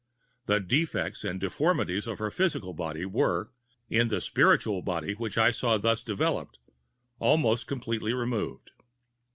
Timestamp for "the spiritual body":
4.07-5.13